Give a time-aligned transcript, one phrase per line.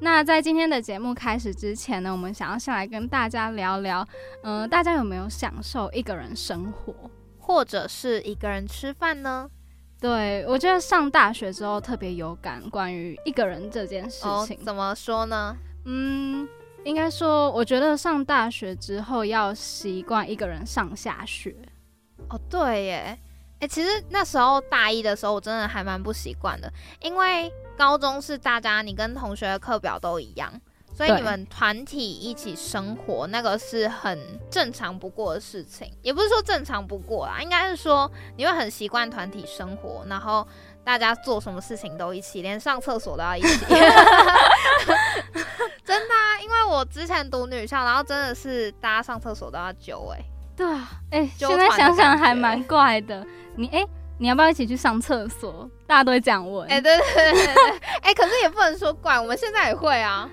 [0.00, 4.06] 那在今天的节目开始之前呢，我们想要先来跟大家聊聊，
[4.42, 6.94] 嗯，大家有没有享受一个人生活，
[7.38, 9.48] 或者是一个人吃饭呢？
[10.00, 15.56] 对我觉得上大学之后特别有感，关于一个人这件事情，怎么说呢？
[15.86, 16.46] 嗯，
[16.84, 21.56] 应该说，我觉得上大学之后要习惯一个人上下学。
[22.28, 23.18] 哦，对耶，
[23.64, 27.50] 哎，其实那时候大一的时候，我真的还蛮不习惯的，因为。
[27.76, 30.48] 高中是大家你跟同学的课表都一样，
[30.96, 34.16] 所以你们团体一起生活，那个是很
[34.48, 35.92] 正常不过的事情。
[36.00, 40.46] 也不是说正常不过啦，应该是说你会很习惯团体生活，然后
[40.84, 43.64] 大家做什么事情都一起，连上厕所都要一起。
[45.84, 50.24] 真的啊，因为我之前读女校，然后真的是大家上厕所都要揪哎。
[50.56, 53.26] 对啊，哎，现在想想还蛮怪的。
[53.56, 53.84] 你哎。
[54.16, 55.68] 你要不要一起去上厕所？
[55.88, 56.66] 大家都会这样问。
[56.68, 60.30] 哎，对对对对对， 哎，可是也不能说怪，我们现在也会啊。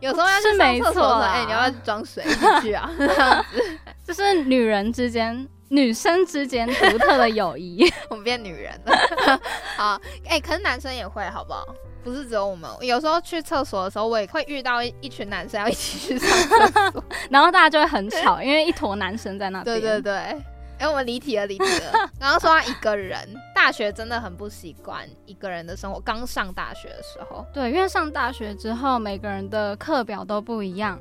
[0.00, 2.90] 有时候要去上厕所，哎，你要不要装水进去啊？
[4.02, 7.86] 就是女人之间、女生之间独特的友谊。
[8.08, 9.40] 我们变女人了。
[9.76, 11.66] 好，哎，可是男生也会，好不好？
[12.04, 12.70] 不是只有我们。
[12.80, 16.30] 有时候去厕所的时候，我也会遇到一群男生要一起去上
[16.70, 19.80] 厕所， 然后大家就会很吵，因为一坨男生在那边。
[19.80, 20.42] 对对对。
[20.78, 21.90] 哎，我们离题了，离题了。
[22.20, 23.18] 刚刚说他一个人，
[23.52, 25.98] 大学真的很不习惯一个人的生活。
[25.98, 30.96] 刚上大学的时候，对，因为上大学之后，每个人的课表都不一样，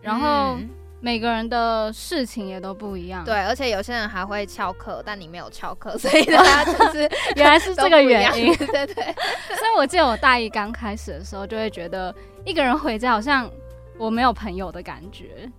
[0.00, 0.56] 然后
[1.00, 3.24] 每个人的事情也都不一样。
[3.24, 8.54] 对，而且有些人还会翘课，但你没有翘课，所以大家 就是原来是这个原因。
[8.56, 9.04] 对对。
[9.56, 12.14] 所以我记得我大一刚开始的时候，就会觉得
[12.44, 13.50] 一个人回家好像
[13.96, 15.50] 我没有朋友的感觉。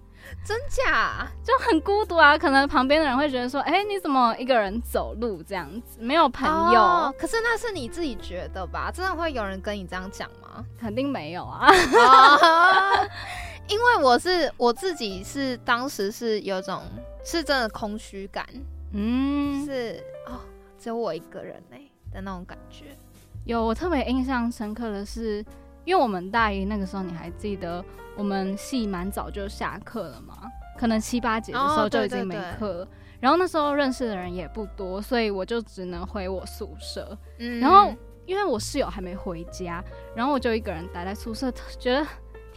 [0.45, 2.37] 真假就很孤独啊！
[2.37, 8.91] 可能旁边的人会觉得说：“哎，你怎么一个人走路这样子，没有朋友？”可是那是你自己觉得吧？
[8.93, 10.63] 真的会有人跟你这样讲吗？
[10.79, 11.67] 肯定没有啊！
[13.69, 16.83] 因为我是我自己是当时是有种
[17.23, 18.45] 是真的空虚感，
[18.91, 20.41] 嗯，是哦，
[20.77, 21.79] 只有我一个人哎
[22.11, 22.87] 的那种感觉。
[23.45, 25.45] 有我特别印象深刻的是。
[25.85, 27.83] 因为我们大一那个时候，你还记得
[28.15, 30.37] 我们系蛮早就下课了嘛？
[30.77, 32.87] 可能七八节的时候就已经没课了。
[33.19, 37.17] 然后那时候认识的人也不多，所以我就只能回我宿舍。
[37.59, 37.91] 然后
[38.27, 39.83] 因为我室友还没回家，
[40.15, 42.05] 然后我就一个人待在宿舍，觉得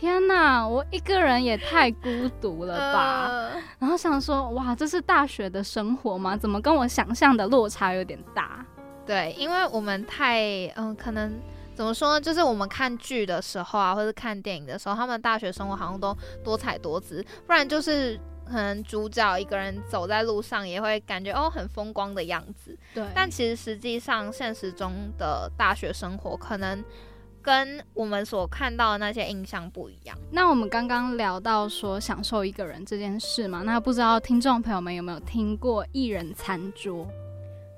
[0.02, 3.52] 天哪，我一个人也太孤独了吧。
[3.78, 6.36] 然后想说，哇，这是大学的生活吗？
[6.36, 8.66] 怎么跟我想象的落差有点大？
[9.06, 11.32] 对，因为我们太嗯，可能。
[11.76, 12.20] 怎么说呢？
[12.20, 17.24] 就是我们看剧的时候啊，或者看电影的时候，他们大学生活好像都多彩多姿。
[17.46, 22.76] 不然就是可能主角一个人走在路上，也会感觉哦很风光的样子。
[22.92, 23.06] 对。
[23.14, 26.84] 但其实实际上现实中的大学生活，可能
[27.42, 30.16] 跟我们所看到的那些印象不一样。
[30.30, 37.06] 那我们刚刚聊到说享受一个人这件事嘛，那不知道听众朋友们有没有听过一人餐桌？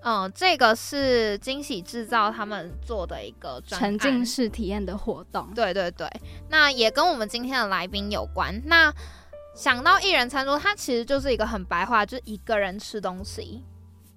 [0.06, 5.48] 嗯，这个是惊喜制造他们做的一个沉浸式体验的活动。
[5.54, 6.06] 对对对，
[6.50, 8.60] 那也跟我们今天的来宾有关。
[8.66, 8.92] 那
[9.54, 13.64] 想到一人餐桌，它其实就是一个很白话，就是一个人吃东西。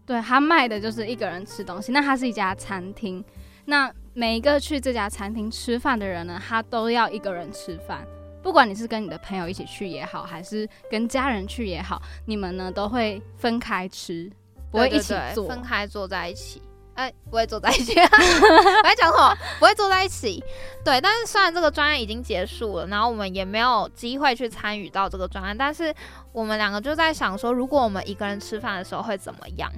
[0.06, 1.91] 对他卖的就是一个人吃东西。
[1.91, 3.24] 那它是一家餐厅，
[3.66, 8.03] 那每一个去这家餐厅吃饭的人呢，他都要一个人吃饭。
[8.41, 14.28] 不管你是跟你的朋友一起去也好，还是跟家人去也好，你们呢都会分开吃。
[14.72, 16.59] 不会一起坐，分开坐在一起。
[16.95, 17.94] 哎，不会坐在一起。
[18.01, 19.38] 我在讲什么？
[19.59, 20.44] 不会坐在一起。
[20.84, 25.93] 对，但是虽然这个专案已经结束了，然后我们也没有机会去参与到这个专案，但是
[26.31, 29.72] 我们两个就在想说，如果我们一个人吃饭的时候会怎么样？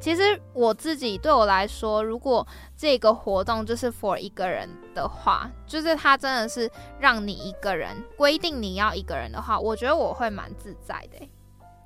[0.00, 2.46] 其实我自己对我来说，如果
[2.76, 11.28] 这个活动就是 for 一个人的话，就是他真的是让你一个人规定你要一个人的话，我觉得我会蛮自在的。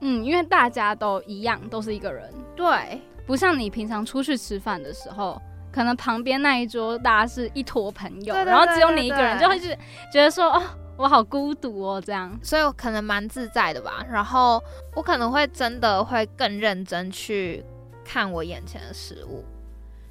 [0.02, 5.40] 嗯，因为大家都一样，都是一个人，对，不像你平常出去吃饭的时候，
[5.72, 9.68] 可能旁边那一桌大家是一坨朋友，然后只有你一个人，就会是
[10.12, 10.62] 觉得说，哦，
[10.96, 14.04] 我好孤独哦，这样，所以我可能蛮自在的吧。
[14.10, 14.62] 然后
[14.94, 17.64] 我可能会真的会更认真去
[18.04, 19.44] 看我眼前的食物，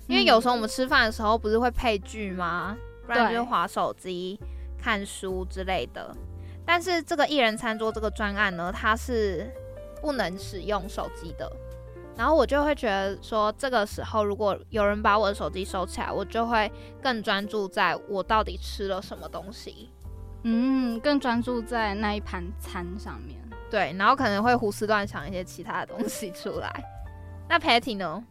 [0.08, 2.78] 因为有时候我们吃饭的时候不是会配剧吗？
[3.06, 4.40] 不然就是划手机、
[4.82, 6.16] 看书之类的。
[6.66, 9.52] 但是这个一人餐桌这个专案呢，它是
[10.02, 11.52] 不能使用手机的。
[12.16, 16.72] 然后我就会觉得说，这个时候如果有人把我的手机收起来，我就会
[17.02, 19.90] 更专注在我到底吃了什么东西。
[20.44, 23.38] 嗯，更专注在那一盘餐上面。
[23.70, 26.84] 对，然后可能会胡思乱想一些其他的东西出来。
[27.52, 28.24] 那 Patty 呢？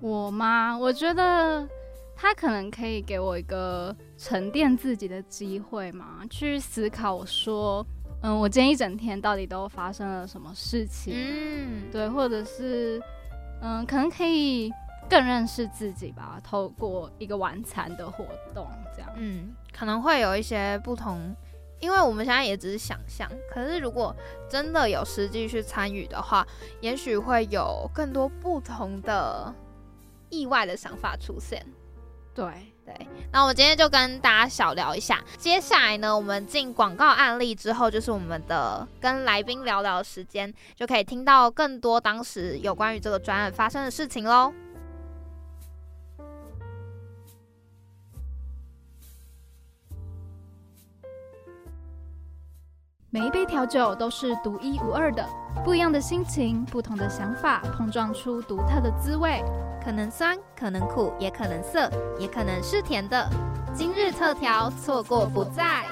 [0.00, 0.76] 我吗？
[0.76, 1.64] 我觉得
[2.16, 7.86] 他可能可以给我一个沉淀自己的机会嘛，去思考说。
[8.20, 11.14] 嗯，我今天一整天到底都发生了什么事情？
[11.16, 13.00] 嗯，对，或者是，
[13.62, 14.72] 嗯，可能可以
[15.08, 18.66] 更认识自己吧，透过一个晚餐的活动，
[18.96, 21.32] 这样，嗯，可能会有一些不同，
[21.80, 24.14] 因为我们现在也只是想象，可是如果
[24.48, 26.46] 真的有实际去参与的话，
[26.80, 29.54] 也许会有更多不同的
[30.30, 31.64] 意外的想法出现。
[32.34, 32.46] 对。
[32.88, 35.22] 对，那我们今天就跟大家小聊一下。
[35.36, 44.50] 接下来呢，我们进广告案例之后，就是我们的跟来宾聊聊的时间，就可以听到更多当时有关于这个专案发生的事情喽。
[53.10, 55.26] 每一杯调酒都是独一无二的，
[55.64, 59.42] 不一样的心情，不同的想法，碰撞出独特的滋味。
[59.82, 63.26] 可能酸，可能苦，也可能涩，也可能是甜的。
[63.74, 65.86] 今日特调，错过不再。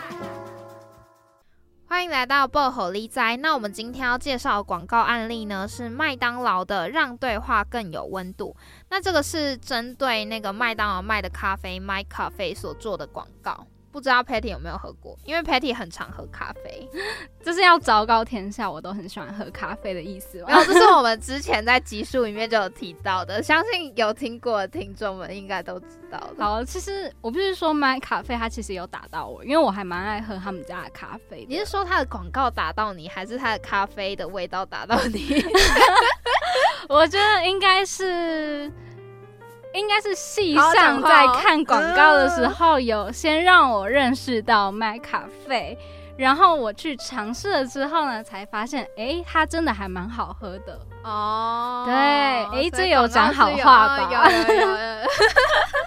[1.88, 3.34] 欢迎来到薄荷力哉。
[3.38, 8.54] 那我们今天要介绍的广告案例呢，是麦当劳的“让对话更有温度”。
[8.90, 13.66] 那这个是针对那个麦当劳卖的咖啡 My 咖啡所做的广告。
[13.93, 15.19] 不知道 Patty 有没有喝过？
[15.25, 16.88] 因为 Patty 很常喝咖啡，
[17.43, 20.38] 就是要昭告天下，我都很喜欢喝咖啡的意思。
[20.47, 26.21] 然后这是我们之前在集数里面就有提到的，相信有听过的听众们应该都知道。
[26.38, 31.47] 好，其实我不是说买咖啡，它其实有打到我，因为我还蛮爱喝他们家的咖啡。
[31.49, 35.43] 你是说它的广告打到你，还是它的咖啡的味道打到你？
[36.88, 38.71] 我觉得应该是。
[39.76, 45.76] 应该是戏上在看广告的时候，有先让我认识到麦咖啡，
[46.17, 51.84] 然后我去尝试了之后呢，才发现，哎，它真的还蛮好喝的哦。
[51.87, 54.31] 对，哎，这有讲好话吧？
[54.49, 54.76] 有有有。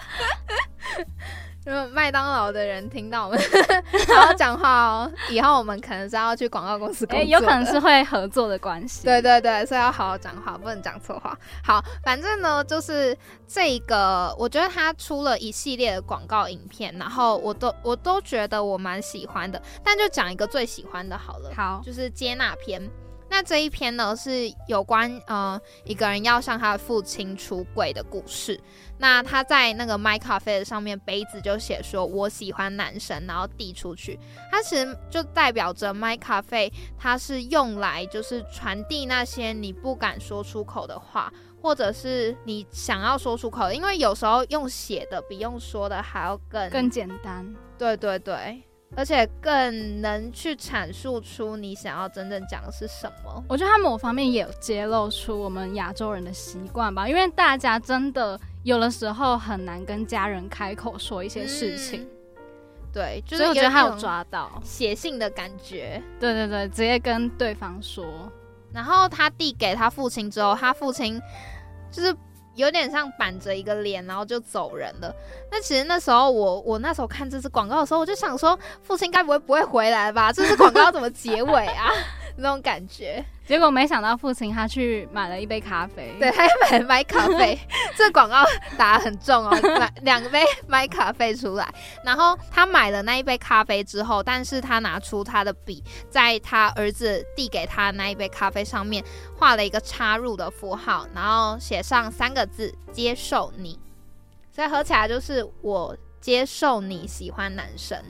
[1.66, 3.40] 如果麦当劳的人听到我们
[4.08, 9.04] 好好讲话哦，以后我们可能是要去广告公司工作，有可能是会合作的关系。
[9.04, 11.38] 对对对，所以要好好讲话，不能讲错话。
[11.62, 13.16] 好，反正呢，就是
[13.46, 21.50] 这个，我觉得他出了一系列的广告影片，然后我都我都觉得我蛮喜欢的，但就讲一个最喜欢的好了。
[21.54, 22.90] 好，就是接纳篇。
[23.30, 28.60] 那这一篇呢，是有关呃一个人要向他的父亲出轨的故事。
[28.98, 34.18] 那他在那个麦咖啡的上面杯子就写说：“我喜欢男生”，然后递出去。
[34.50, 41.32] 它其实就代表着麦咖啡，它是用来就是传递那些你不敢说出口的话，
[41.62, 43.70] 或者是你想要说出口。
[43.72, 47.46] 因为有时候用写的比用说的还要更更简单。
[47.78, 48.62] 对对对。
[48.96, 53.44] 而且更能去阐述出你想要真正讲的是什么。
[53.48, 62.06] 我觉得他某方面也有揭露出我们亚洲人的习惯吧，因为大家真的有的时候很难跟家人开口说一些事情。
[62.92, 66.02] 对，所以我觉得他有抓到写信的感觉。
[66.18, 68.04] 对对对，直接跟对方说。
[68.72, 71.20] 然后他递给他父亲之后，他父亲
[71.90, 72.14] 就是。
[72.54, 75.14] 有点像板着一个脸，然后就走人了。
[75.50, 80.32] 那其实那时候我我那时候看这支广告的时候，我就想说，父亲该不会不会回来吧？
[80.32, 81.90] 这支广告怎么结尾啊？
[82.40, 83.24] 那种感觉。
[83.46, 87.58] 结果没想到父亲他去买了一杯咖啡，对，他买买咖啡，
[87.98, 88.44] 这广告
[88.78, 91.68] 打的很重哦，买两杯买咖啡出来。
[92.04, 99.04] 然后他买了那一杯咖啡之后，但是他拿出他的笔，在他儿子递给他那一杯咖啡上面
[99.36, 103.76] 画了一个插入的符号，然后写上三个字“接受你”，
[104.54, 108.00] 所以合起来就是我接受你喜欢男生。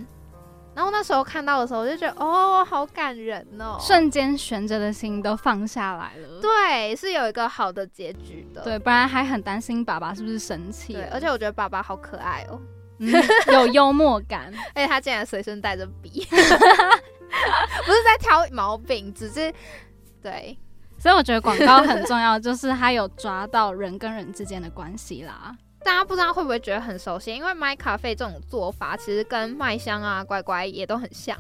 [0.81, 6.41] 然后那时候看到的时候，我就觉得哦，好感人哦，瞬间悬着的心都放下来了。
[6.41, 8.63] 对，是有一个好的结局的。
[8.63, 10.95] 对，不然还很担心爸爸是不是生气。
[10.95, 12.59] 对，而且我觉得爸爸好可爱哦，
[13.53, 19.53] 有幽默感， 而且他竟然随身带着笔， 不是在挑毛病，只是
[20.23, 20.59] 对。
[20.99, 25.55] 所以我觉得广告很重要，就是他有抓到人跟人之间的关系啦。
[25.85, 27.35] 大家不知道会不会觉得很熟悉？
[27.35, 31.37] 因为麦咖啡这种做法，其实跟麦香啊、乖乖也都很像。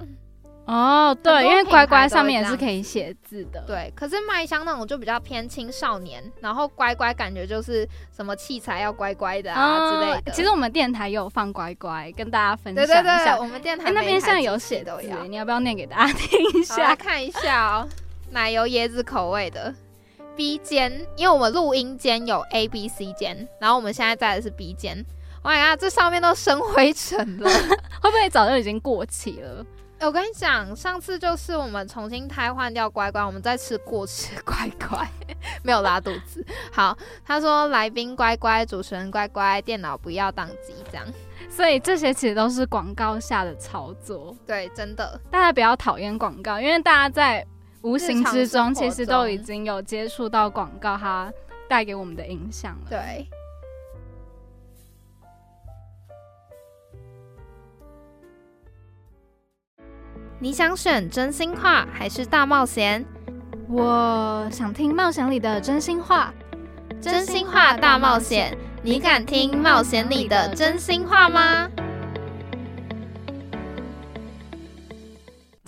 [0.66, 3.60] 哦，对，因为乖乖上面也是可以写字的。
[3.66, 10.30] 对，可是麦香那种就比较偏青少年，然后乖乖感觉就是什么器材要乖乖的啊之类的。
[10.30, 13.02] 其实我们电台也有放乖乖，跟大家分享一下。
[13.02, 16.94] 对对对，我们电台那边现在有写字，你要不要念给大家听一下？
[16.94, 17.88] 看一下哦，
[18.30, 19.74] 奶油椰子口味的
[20.36, 25.04] B 间，因为我们录音间有 A、B、C 间，然后我们现在在的是 B 间。
[25.42, 27.50] 哇呀，这上面都生灰尘了，
[28.02, 29.64] 会不会早就已经过期了？
[30.00, 35.06] 我跟你讲，上次就是我们重新胎换掉乖乖，我们在吃过期乖乖，
[35.62, 36.44] 没有拉肚子。
[36.72, 41.06] 好，他说来宾乖乖，主持人乖乖，电脑不要宕机，这样。
[41.50, 44.34] 所以这些其实都是广告下的操作。
[44.46, 47.46] 对，真的，大家不要讨厌广告，因为大家在
[47.82, 51.32] 无形之中其实都已经有接触到广告它
[51.68, 52.86] 带给我们的影响了。
[52.90, 53.26] 对。
[60.38, 63.04] 你想选真心话还是大冒险？
[63.68, 66.32] 我想听冒险里的真心话。
[67.00, 71.70] 真心话大冒险，你敢听冒险里的真心话吗？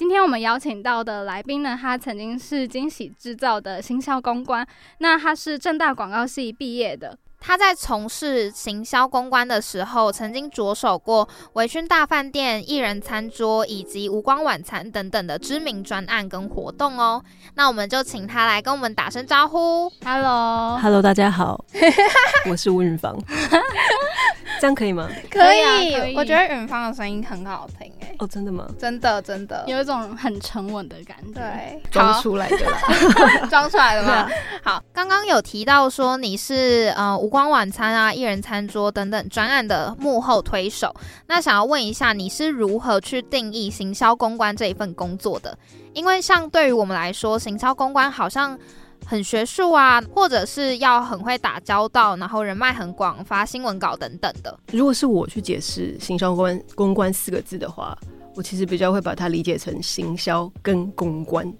[0.02, 4.66] 今天我们邀请到的来宾呢，他曾经是惊喜制造的行销公关，
[4.98, 7.16] 那他是正大广告系毕业的。
[7.38, 17.22] 他在从事行销公关的时候，曾经着手过维醺大饭店、艺人餐桌以及无光晚餐等等的知名专案跟活动哦。
[17.54, 19.88] 那我们就请他来跟我们打声招呼。
[20.04, 21.64] Hello，Hello，大家好，
[22.50, 23.16] 我是吴允芳。
[24.62, 25.08] 这样可以吗？
[25.28, 28.14] 可以，我觉得允芳的声音很好听哎。
[28.20, 28.64] 哦，真的吗？
[28.78, 31.40] 真的，真的有一种很沉稳的感觉。
[31.40, 32.58] 对，装出来的，
[33.50, 34.30] 装出来的吗？
[34.62, 40.94] 好，刚刚有提到说你是呃无光晚餐啊、一人餐桌等等专案的幕后推手，
[41.26, 45.58] 那想要问一下，你是如何去定义行销公关这一份工作的？
[45.92, 48.56] 因为像对于我们来说，行销公关好像。
[49.04, 54.58] 很学术啊，或者是要很会打交道，然后人脉很广，发新闻稿等等的。
[54.72, 57.96] 如果是我去解释“行销公关”公关四个字的话，
[58.34, 61.52] 我其实比较会把它理解成行销跟公关。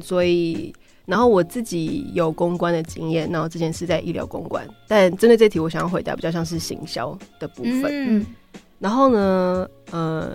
[0.00, 0.74] 所以，
[1.06, 7.84] 然后我自己有公关的经验，然后之前是在医疗公关，但针对这题，我想要回答比较像是行销的部分。
[7.86, 8.26] 嗯，
[8.78, 10.30] 然后呢，呃。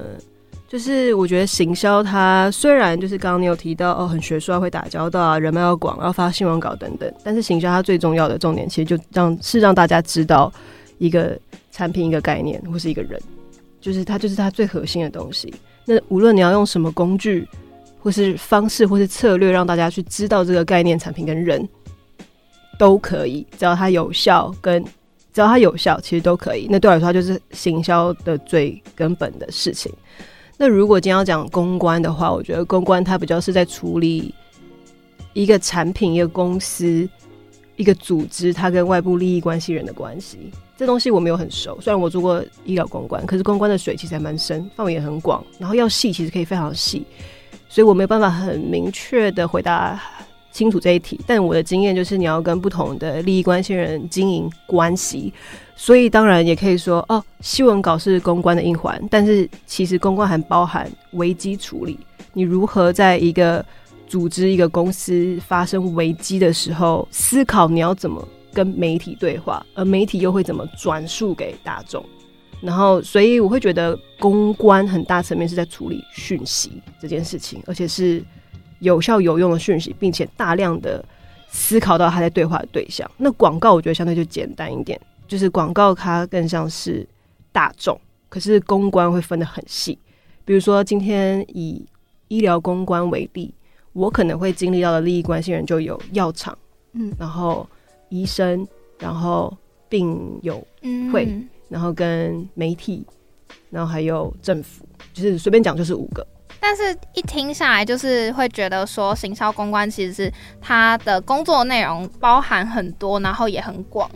[0.73, 10.51] 就是我觉得行销它虽然就是刚刚你有提到哦很学术啊会打交道啊人脉要广要发新闻稿等等，但是行销它最重要的重点其实就让是让大家知道
[10.97, 11.37] 一个
[11.71, 13.21] 产品一个概念或是一个人，
[13.79, 15.53] 就是它就是它最核心的东西。
[15.85, 17.47] 那无论你要用什么工具
[17.99, 21.69] 或是方式或是策略让大家去知道这个概念产品跟人
[22.79, 24.83] 都可以，只要它有效跟
[25.31, 26.67] 只要它有效其实都可以。
[26.67, 29.93] 那对我来说它就是行销的最根本的事情。
[30.57, 34.33] 那如果今天要讲公关的话，我觉得公关它比较是在处理
[35.33, 37.07] 一个产品、一个公司、
[37.75, 40.51] 一个组织，它跟外部利益关系人的关系。
[40.77, 47.05] 这东西我没有很熟，虽然我做过医疗公关，可是公关的水其实还蛮深，范围也很广，然后要细其实可以非常细，
[47.67, 50.01] 所以我没有办法很明确的回答。
[50.53, 55.33] 清楚这一题，但我的经验就是你要跟不同的利益关系人经营关系，
[55.75, 61.99] 所以当然也可以说哦，新闻稿是公关的一环，但是其实公关还包含危机处理。
[62.33, 63.65] 你如何在一个
[64.05, 72.05] 组织、一个公司发生危机的时候，思考你要怎么跟媒体对话，而媒体又会怎么转述给大众？
[72.61, 78.23] 然后，所以我会觉得公关很大层面是在处理讯息这件事情，而且是。
[78.83, 81.03] 有效有用的讯息，并且大量的
[81.49, 83.09] 思考到他在对话的对象。
[83.17, 87.07] 那广告我觉得相对就简单一点，就是广告它更像是
[87.51, 87.99] 大众，
[88.29, 89.97] 可是公关会分得很细。
[90.45, 91.85] 比如说今天以
[92.27, 93.53] 医疗公关为例，
[93.93, 96.57] 我可能会经历到的利益关系人就有药厂，
[96.91, 97.67] 嗯，然后
[98.09, 98.67] 医生，
[98.99, 99.55] 然后
[99.87, 100.65] 病友
[101.11, 101.33] 会，
[101.69, 103.05] 然后跟媒体，
[103.69, 106.25] 然后还有政府，就是随便讲就是五个。
[106.65, 114.09] 但是，一听下来，就是会觉得说，行销公关其实是他的工作内容包含很多，然后也很广，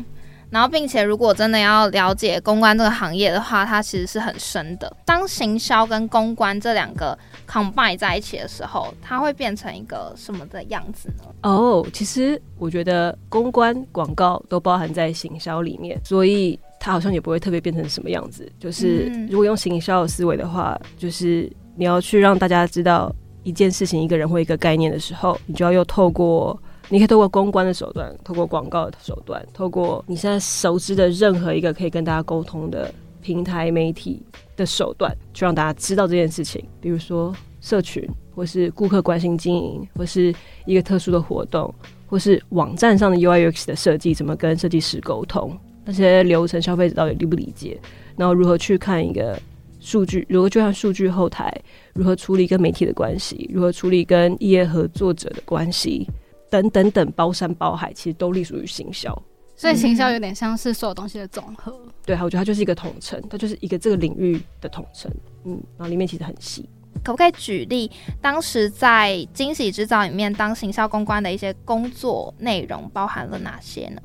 [0.49, 4.95] 然后并且如果真的要了解公关这个行业的话，它其实是很深的。
[5.03, 11.25] 当行销跟公关这两个 combine 在一起的时候，它会变成一个什么的样子呢？
[11.43, 18.49] 哦，其实我觉得公关广告都包含在行销里面，所以它好像也不会特别变成什么样子。
[18.57, 21.51] 就是如果用行销的思维的话，就是。
[21.77, 32.91] 你要去让大家知道一件事情、一个人或一个概念的时候，你就要又透过，你可以透过公关的手段，透过广告的手段，透过你现在熟知的任何一个可以跟大家沟通的
[33.21, 34.21] 平台媒体
[34.55, 38.05] 的手段，去让大家知道这件事情，比如说社群，
[38.35, 40.33] 或是顾客关心经营，或是
[40.65, 41.73] 一个特殊的活动，
[42.07, 45.55] 或是网站上的 UI UX 的设计，怎么跟设计师沟通，
[45.85, 47.79] 那些流程消费者到底理不理解，
[48.15, 49.39] 然后如何去看一个
[49.79, 51.51] 数据，如何就像数据后台，
[51.93, 56.07] 如何处理跟媒体的关系，如何处理跟业合作者的关系，
[56.49, 59.17] 等等等，包山包海，其实都隶属于行销。
[59.55, 61.75] 所以行销有点像是所有东西的总和。
[62.05, 65.11] 对，我觉得它就是一个统称，它就是一个这个领域的统称。
[65.45, 66.69] 嗯，然后里面其实很细。
[67.03, 67.89] 可不可以举例
[68.21, 74.01] 当时在惊喜制造里面当行销公关的一些工作内容包含了哪些呢？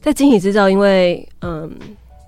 [0.00, 1.70] 在惊喜制造，因为嗯，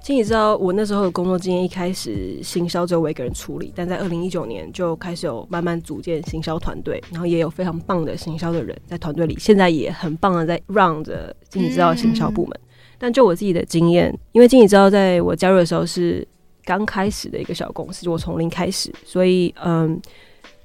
[0.07, 10.57] 惊喜制造我那时候的工作经验一开始行销只有我一个人处理，但在二零一九年就开始有慢慢组建行销团队，然后也有非常棒的行销的人在团队里，现在也很棒的在
[11.03, 12.61] 着惊喜制造行销部门。
[12.99, 16.25] 但就我自己的经验，因为经理知道，在我加入的时候是
[16.65, 20.01] 刚开始的一个小公司，我从零开始，所以嗯，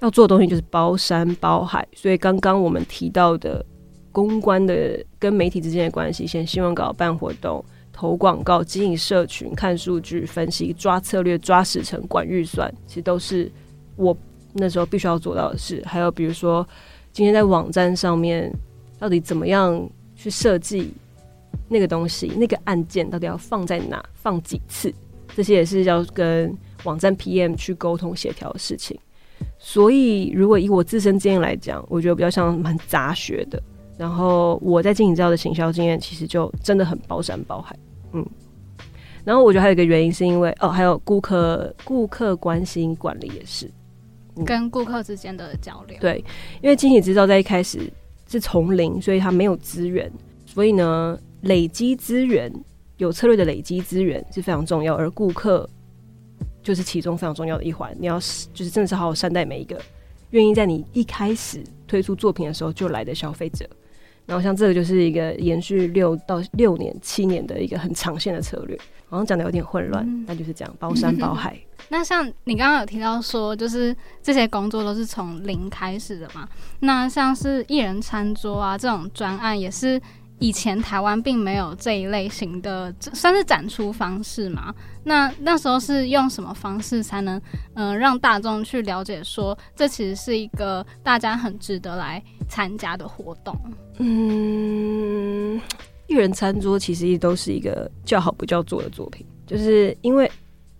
[0.02, 1.84] 要做的东西就是包山包海。
[1.96, 3.66] 所以刚刚我们提到的
[4.12, 13.52] 公关的跟媒体之间的关系，先新闻稿、办活动、投广告、经营社群、看数据、分析、抓策略、抓时程、管预算，其实都是
[13.96, 14.16] 我
[14.54, 15.82] 那时候必须要做到的事。
[15.86, 16.68] 还有比如说，
[17.12, 18.52] 今天在网站上面
[19.00, 20.94] 到底怎么样去设计。
[21.74, 24.94] 那个东西，那个按键到底要放在哪，放几次，
[25.34, 28.98] 这些也是要跟网站 PM 去沟通协调的事情。
[29.58, 33.62] 所以，如果以我自身经验来讲，我觉得比较像蛮杂学的。
[34.02, 37.78] 然后我在经营这样的行销经验，其实就真的很包山包海。
[38.14, 38.26] 嗯，
[39.24, 43.70] 然后我觉得还有一个原因是因为哦，还有顾客顾客关心管理也是
[44.44, 45.96] 跟顾客之间的交流。
[46.02, 46.26] 对，
[46.62, 47.80] 因为惊喜制造在一开始
[48.28, 50.12] 是从零，所以它没有资源，
[50.46, 51.20] 所以呢。
[51.46, 52.54] 累积资源，
[52.98, 55.68] 有策略的累积资源是非常重要，而顾客
[56.62, 57.92] 就是其中非常重要的一环。
[58.00, 58.20] 你要
[58.54, 59.82] 就是真的是好好善待每一个
[60.30, 63.68] 愿意在你一开始推出作品的时候就来的消费者。
[64.32, 68.80] 然后像这个就是一个延续六到六年、七年的一个很长线的策略。
[69.10, 71.60] 好像讲的有点混乱，那就是这样包山包海。
[71.90, 76.48] 那像你刚刚有提到说，就是这些工作都是从零开始的嘛？
[76.80, 80.02] 那像是艺人餐桌啊这种专案也是。
[80.42, 84.74] 以前台湾并没有这一类型的，算是展出方式嘛？
[85.04, 87.40] 那那时候是用什么方式才能，
[87.76, 93.56] 嗯，让大众去了解说，这其实是一个大家很值得来参加的活动？
[94.00, 95.62] 嗯，
[96.08, 100.30] 艺人餐桌其实都是一个叫好不叫座的作品，就是因为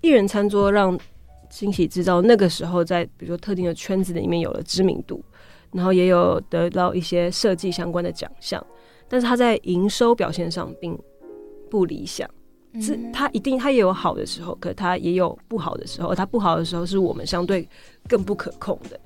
[0.02, 1.00] 艺人餐桌让
[1.52, 5.24] 惊喜制造那个时候在比如说特定的圈子里面有了知名度，
[5.72, 8.66] 然后也有得到一些设计相关的奖项。
[9.12, 10.98] 但是它在营收表现上并
[11.70, 12.26] 不理想，
[12.80, 16.16] 是它一定它也有好的时候，可它也有不好的时候。
[16.16, 17.68] 它不好的时候是我们相对
[18.08, 18.98] 更不可控的，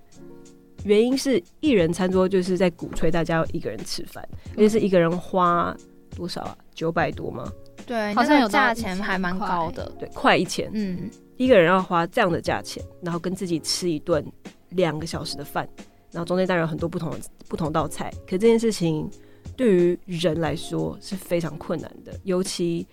[0.83, 5.75] 原因是一人餐桌就是在鼓吹大家要一个人吃饭，而且是一个人花
[6.15, 6.55] 多少啊？
[6.75, 7.51] 九百多吗？
[7.87, 10.69] 对，好像有价钱还蛮高的，对，快一千。
[10.71, 14.23] 嗯，一个人要花这样的价钱，然后跟自己吃一顿
[14.69, 15.67] 两个小时的饭，
[16.11, 17.17] 然后中间当然有很多不同的
[17.49, 19.09] 不同道菜，可这件事情。
[19.55, 22.85] 对于人来说是非常困难的，尤其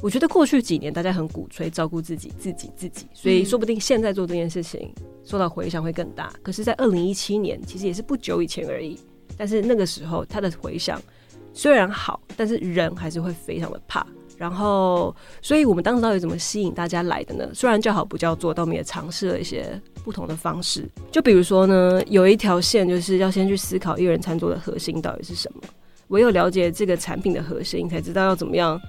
[0.00, 4.92] 我觉得过去几年大家很鼓吹照顾自己、自己、自己，所以说不定现在做这件事情
[5.24, 6.32] 受到回响会更大。
[6.42, 8.98] 可是，在二零一七年，其实也是不久以前而已，
[9.36, 11.00] 但是那个时候它的回响
[11.52, 14.06] 虽然好，但是人还是会非常的怕。
[14.36, 17.48] 然后，所以我们当时到底怎么吸引大家来的呢？
[17.54, 20.86] 虽然叫好不叫座，但我们也尝试了一些不同的方式。
[21.10, 25.62] 就比如说呢，有一条线就是要先去思考一人餐桌的核心到底是什么。
[26.08, 28.80] 唯有了解这个产品的核心，才知道要怎么样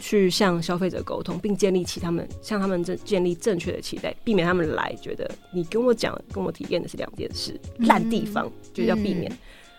[0.00, 9.30] 去向消费者沟通，并建立起他们向他们正建立正确的期待，避免他们来觉得你跟我讲、跟我体验的是两件事，烂地方就要避免。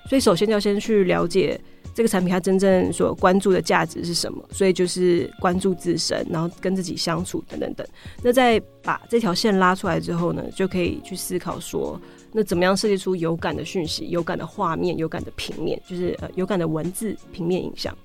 [0.07, 1.59] 所以，首先要先去了解
[1.93, 4.43] 这个产品它真正所关注的价值是什么。
[4.51, 7.87] 所以就是关注自身，然后跟自己相处等等等。
[8.23, 11.99] 那在把这条线拉出来之后呢，就可以去思考说。
[12.31, 17.95] 那怎么样设计出有感的讯息、有感的画面、有感的平面，就是呃有感的文字、平面影像。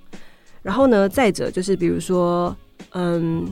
[0.62, 2.55] 然后呢，再者就是比如说，
[2.91, 3.47] 嗯，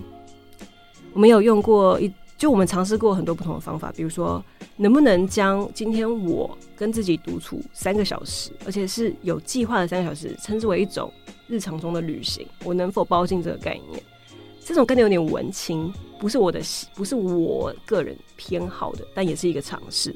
[1.12, 4.44] 我们有用过一，就我们尝试过很多不同的方法，比如说，
[4.76, 11.12] 能不能将今天我跟自己独处三个小时，而且是有计划的三个小时，称之为一种
[11.46, 12.44] 日常中的旅行？
[12.64, 14.02] 我能否包进这个概念？
[14.64, 16.60] 这种概念有点文青，不是我的，
[16.94, 20.12] 不是我个人偏好的，但也是一个尝试。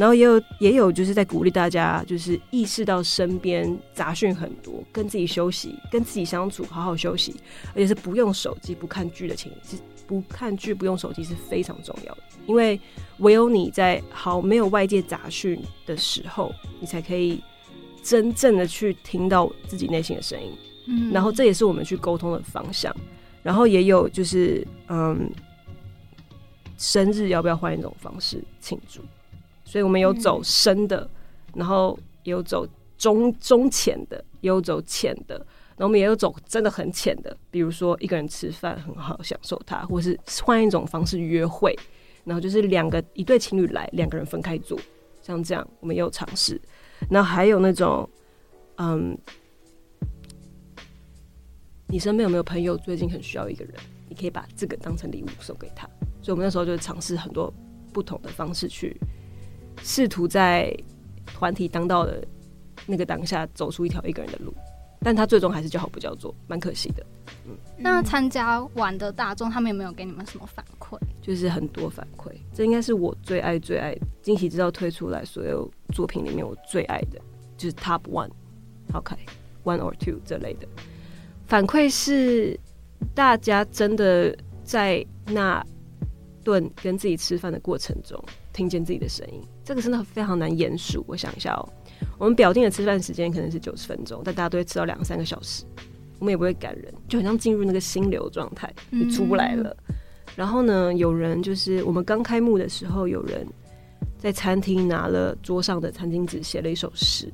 [0.00, 7.36] 然后也有也有就是在鼓励大家，就是意识到身边杂讯很多，跟自己休息，跟自己相处，好好休息，
[7.74, 12.80] 而且是不用手机、不看剧的情，是不看剧、不用手机是非常重要的，因为
[13.18, 17.38] 唯有你在好没有外界杂讯的时候，你才可以
[18.02, 20.50] 真正的去听到自己内心的声音。
[20.86, 22.96] 嗯，然后这也是我们去沟通的方向。
[23.42, 25.30] 然后也有就是，嗯，
[26.78, 29.02] 生日要不要换一种方式庆祝？
[29.70, 31.08] 所以我们有走深的，
[31.54, 32.66] 然后有走
[32.98, 35.36] 中中浅的，有走浅的，
[35.76, 41.78] 然后我们也有走真的很浅的，比如说一个人吃饭很好享受它，或是换一种方式约会，
[42.24, 44.76] 然后就是两个一对情侣来，两个人分开坐，
[45.22, 46.60] 像这样我们也有尝试。
[47.08, 48.10] 那还有那种，
[48.78, 49.16] 嗯。
[51.92, 53.74] 你身边有没有朋友最近很需要一个人？
[54.08, 55.88] 你可以把这个当成礼物送给他。
[56.22, 57.52] 所以，我们那时候就尝试很多
[57.92, 58.96] 不同的方式，去
[59.82, 60.74] 试图在
[61.26, 62.24] 团体当道的
[62.86, 64.54] 那个当下走出一条一个人的路。
[65.02, 67.02] 但他最终还是叫好不叫座，蛮可惜的。
[67.46, 70.98] 嗯，那参加完的大众，他们有没有给你们什么反馈？
[71.22, 77.18] 就是很多反馈，这应该是我最爱最爱惊喜之道推出来所有作品里面我最爱的，
[77.56, 80.68] 就是 Top One，OK，One or Two 这类的。
[81.46, 82.60] 反馈是，
[83.14, 85.64] 大家真的在那
[86.44, 91.04] 顿跟自己吃饭的过程中，听见自己的声音，这个真的非常难言述。
[91.06, 91.68] 我想一下哦，
[92.18, 95.64] 我们表定的吃饭时间可能是九十分钟，但大家都会吃到两三个小时，
[96.18, 99.76] 我们也不会赶人，就很像进入那个心流状态，你出不来了。
[100.36, 103.46] 然后呢，有人就是我们刚开幕的时候，有人
[104.18, 107.32] 在餐厅拿了桌上的餐巾纸，写了一首诗。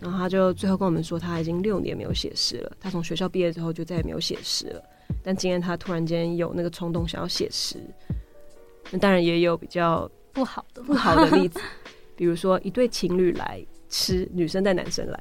[0.00, 2.72] 然后他就最后跟我们说，他已经六年没有写诗了。
[2.78, 4.82] 他从学校毕业之后就再也没有写诗了。
[5.24, 7.78] 但今天他突然间有那个冲动想要写诗。
[8.92, 11.60] 那当然也有比较不好的不好的例子，
[12.14, 15.20] 比如说一对情侣来吃，女生带男生来，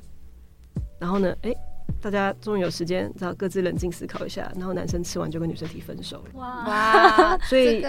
[0.99, 1.51] 然后呢，哎，
[1.99, 6.39] 大家终于有时间，然后各自冷静思考一下，然后男生吃完就跟女生提分手了。
[6.39, 7.83] 哇，所以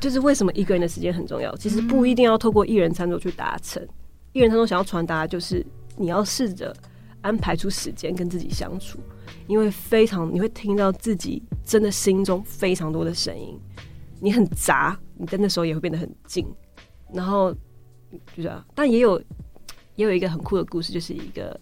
[0.00, 1.54] 就是为什么一个人的时间很重要？
[1.56, 3.86] 其实不一定要透过一人餐桌去达成。
[4.32, 5.64] 一人餐桌想要传达就是。
[5.96, 6.74] 你要试着
[7.20, 8.98] 安排出时间跟自己相处，
[9.46, 13.60] 因为非常你会听到自己真的心中非常多的声音。
[14.18, 16.46] 你很杂，你在那时候也会变得很静。
[17.12, 17.52] 然后
[18.36, 19.18] 就这样，但也有
[19.96, 21.58] 也有一个很酷的故事，就是一个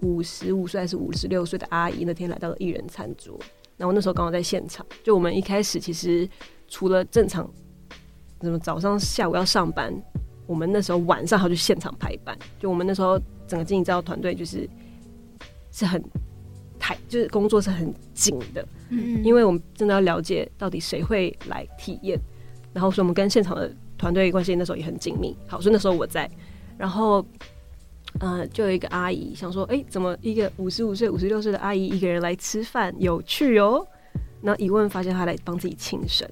[0.00, 3.38] 五十五岁还是五十六岁的阿姨，那天来到了艺人餐桌，
[3.76, 4.86] 然后那时候刚好在现场。
[5.02, 6.28] 就我们一开始其实
[6.68, 7.48] 除了正常，
[8.40, 9.94] 什么早上下午要上班，
[10.46, 12.36] 我们那时候晚上还要去现场排班。
[12.58, 13.20] 就我们那时候。
[13.44, 14.66] 整个经营造团队就是
[15.70, 16.02] 是很
[16.78, 22.18] 太，就是工作是很紧的，嗯，因为我们真的要了解到底谁会来体验，
[22.72, 23.70] 然后所以我们跟现场的
[24.02, 25.36] 团队关系那时候也很紧密。
[25.46, 26.28] 好，所以那时候我在，
[26.76, 27.24] 然后
[28.18, 33.86] 呃，就有一个阿姨想说，哎，怎么一个五十五岁、五十六岁的阿姨一个人来吃饭，有趣哦。
[34.42, 36.28] 然后一问发现她来帮自己庆生，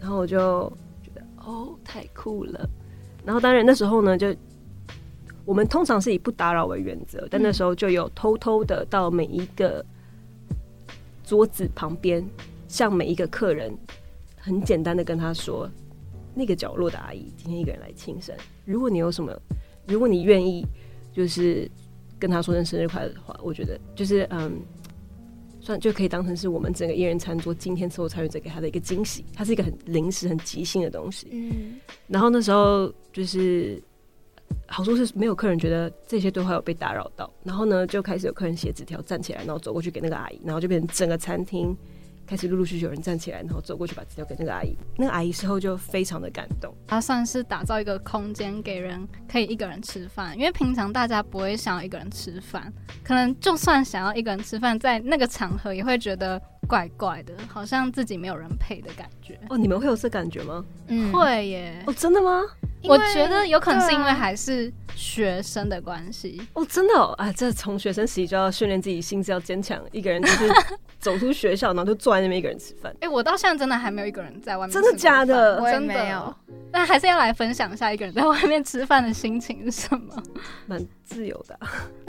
[0.00, 0.68] 然后我就
[1.04, 2.68] 觉得哦，太酷了。
[3.24, 4.34] 然后当然那时候呢，就。
[5.46, 9.84] 我们通常是以不打扰为原则，但那时候就有偷偷的到每一个
[11.24, 12.24] 桌子旁边，
[12.68, 13.76] 向每一个客人
[14.38, 15.68] 很简单的跟他说
[16.34, 19.36] ：“那个角落的阿姨今天一个人来庆生，如果你有什么，
[19.86, 20.64] 如果你愿意，
[21.12, 21.70] 就是
[22.18, 24.60] 跟她说声生日快乐的话，我觉得就是嗯，
[25.60, 31.28] 算就可以当成是我们整个一人餐桌今天所有参与者给她的一个惊喜，它是一个很临时、很即兴的东西。
[31.30, 33.82] 嗯，然后那时候就是。
[34.66, 41.76] 好处是没有客人觉得这些对话有被打扰到，然后呢，就开始有客人写纸条站起来，然后走过去给那个阿姨，然后就变成整个餐厅
[42.30, 44.76] 开始陆陆续续有人站起来，然后走过去把资料给那个阿姨。
[44.96, 59.36] 那个阿姨事后就非常的感动，她算是打造一个空间给人可以一个人吃饭，因为平常大家不会想要一个人吃饭，可能就算想要一个人吃饭，在那个场合也会觉得怪怪的，好像自己没有人陪的感觉。
[59.48, 60.64] 哦，你们会有这感觉吗？
[60.86, 61.82] 嗯，会耶。
[61.88, 62.42] 哦，真的吗？
[62.84, 70.48] 我觉得有可能是因为还是学生的关系哦，真的哦，啊，这从学生时期就要训练自己心智要坚强，一个人就是
[71.00, 72.94] 走出学校，然后就坐在那边一个人吃饭。
[73.00, 75.60] 哎，我到现在真的还没有一个人在外面，真的假的？
[75.70, 76.34] 真的没有。
[76.70, 80.22] 但还是要来分享一下一个人在外面吃饭的心情是什么？
[80.66, 81.58] 蛮自由的。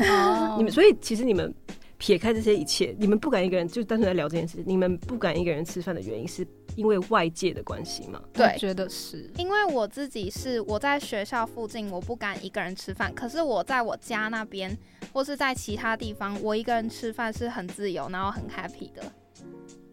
[0.08, 1.54] 哦， 你们所以其实你们。
[2.02, 4.64] 撇开这些一切，你们不敢一个人就单纯在聊这件事。
[4.66, 6.44] 你们不敢一个人吃饭的原因，是
[6.76, 8.20] 因为外界的关系吗？
[8.34, 9.30] 对，觉得是。
[9.38, 13.14] 因为我自己是我在学校附近，我不敢一个人吃饭。
[13.14, 14.76] 可是我在我家那边，
[15.14, 19.04] 或是在其他地方，我一个人吃饭是很自由，然后很 happy 的。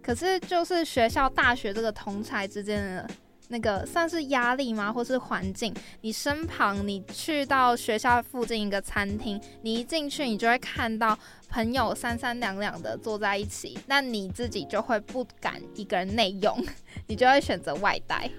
[0.01, 3.07] 可是就是学校大学这个同才之间的
[3.49, 4.93] 那个算是压力吗？
[4.93, 5.75] 或是环境？
[6.03, 16.63] 你身旁，你去到学校附近一个餐厅，你一进去，你就会看到朋友三三两两的坐在一起，那你自己就会不敢一个人内用，
[17.09, 18.31] 你就会选择外带。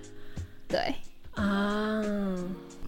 [0.68, 0.94] 对
[1.34, 2.04] 啊，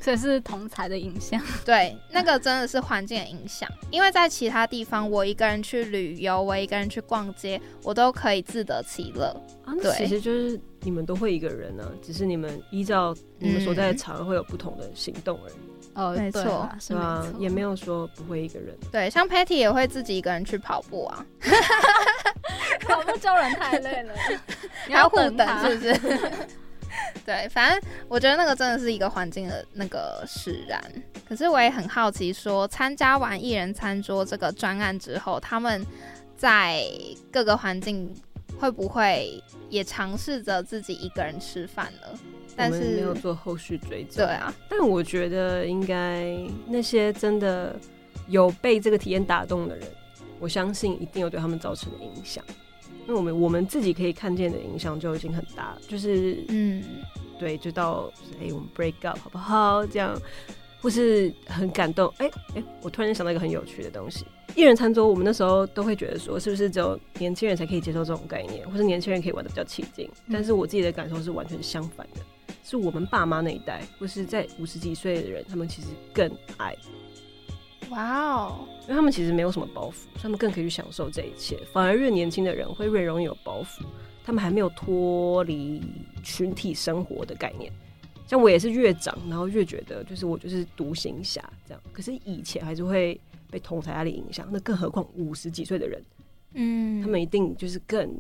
[0.01, 1.39] 所以是同才的影响。
[1.63, 9.27] 对，那个真的是环境的影响，因为在其他地方，我一个人去旅游，我一个人去逛街，我都可以自得其乐。
[9.63, 15.53] 啊，那其实就是你们都会一个人呢，只是你们依照你们所在的场合会有不同的行动而已。
[15.93, 17.27] 哦，没错，是吧？
[17.37, 18.73] 也没有说不会一个人。
[18.91, 21.25] 对，像 Patty 也会自己一个人去跑步啊。
[22.87, 24.13] 跑步教人太累了，
[24.87, 26.17] 你要互等是不是？
[27.25, 30.81] 对，反正我觉得那个真的是一个环境的那个使然。
[31.27, 35.85] 可是我也很好奇，说参加完艺人餐桌这个专案之后，他们
[36.35, 36.83] 在
[37.31, 38.13] 各个环境
[38.59, 42.19] 会不会也尝试着自己一个人吃饭呢？
[42.53, 44.25] 但是没有做后续追踪。
[44.25, 47.73] 对啊，但我觉得应该那些真的
[48.27, 49.87] 有被这个体验打动的人，
[50.37, 52.43] 我相信一定有对他们造成的影响。
[53.01, 56.83] 因为我们我们自己可以看见的影响就已经很大，就是嗯，
[57.39, 59.85] 对，就到哎，我们 break up 好不好？
[59.87, 60.15] 这样，
[60.81, 62.13] 或是很感动。
[62.17, 70.09] 哎哎，我突然想到一个很有趣的东西，一人餐桌，我们那时候都会觉得说，是不是只有年轻人才可以接受这种概念，或是年轻人可以玩的比较起劲？
[70.31, 72.21] 但是我自己的感受是完全相反的，
[72.63, 76.75] 是我们爸妈那一代，或是在五十几岁的人，他们其实更爱。
[77.91, 78.67] 哇哦！
[78.83, 81.59] 因为他们其实没有什么包袱，他们更可以去享受这一切。
[81.73, 83.83] 反而越年轻的人会越容易有包袱，
[84.23, 85.81] 他们还没有脱离
[86.23, 87.71] 群体生活的概念。
[88.25, 91.83] 像我也是越长，然后越觉得就是我就是独行侠这样。
[91.91, 96.01] 可是以前还是会被同才压力影响，那更何况五十几岁的人，
[96.53, 98.17] 嗯，他们一定就是更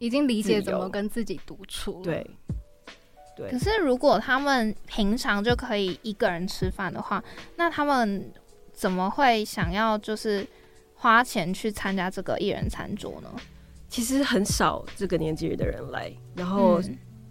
[0.00, 2.02] 已经理解怎么跟自己独处。
[2.02, 2.28] 对，
[3.36, 3.48] 对。
[3.48, 7.22] 可是如果他们平常就可以一个人吃饭的话，
[7.54, 8.28] 那他们。
[8.76, 10.46] 怎么会想要就是
[10.94, 13.28] 花钱去参加这个一人餐桌呢？
[13.88, 16.80] 其实很少这个年纪的人来，然后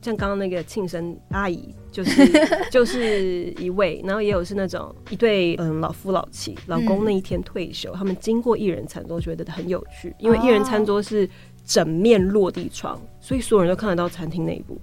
[0.02, 2.28] 像刚刚那个庆生阿姨，就是
[2.72, 11.30] 就是一位，然后也有是那种一对嗯老夫老妻，老公那一天退休，他们经过一人餐桌觉得很有趣，因为一人餐桌是
[11.64, 14.80] 整面落地窗，所以所有人都看得到餐厅内部，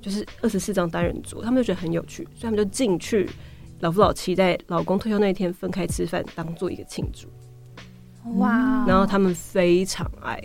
[0.00, 3.28] 就是二十四张单人桌，他们就觉得很有趣，所以他们就进去。
[3.80, 7.28] 老夫老妻在老公退休那一天分开吃饭，当做一个庆祝。
[8.38, 8.84] 哇！
[8.86, 10.40] 然后他们非常爱。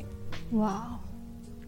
[0.52, 0.88] 哇！